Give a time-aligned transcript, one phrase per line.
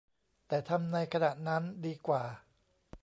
[0.47, 2.23] แต่ทำในขณะนั้นดีกว่า